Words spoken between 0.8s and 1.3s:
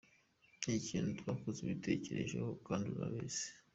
ikintu